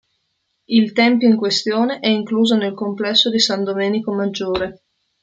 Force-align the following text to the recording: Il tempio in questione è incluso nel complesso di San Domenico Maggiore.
Il 0.65 0.93
tempio 0.93 1.27
in 1.29 1.37
questione 1.37 1.99
è 1.99 2.07
incluso 2.07 2.55
nel 2.55 2.73
complesso 2.73 3.29
di 3.29 3.37
San 3.37 3.63
Domenico 3.63 4.11
Maggiore. 4.15 4.85